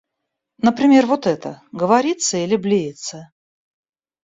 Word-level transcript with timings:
Например, 0.57 1.05
вот 1.05 1.27
это— 1.27 1.61
говорится 1.71 2.37
или 2.37 2.55
блеется? 2.55 3.31